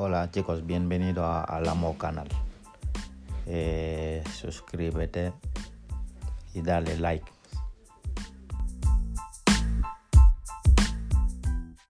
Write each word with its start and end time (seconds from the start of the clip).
Hola 0.00 0.30
chicos, 0.30 0.64
bienvenido 0.64 1.24
a, 1.24 1.42
al 1.42 1.68
Amo 1.68 1.98
Canal. 1.98 2.28
Eh, 3.46 4.22
suscríbete 4.32 5.32
y 6.54 6.62
dale 6.62 6.96
like. 6.98 7.28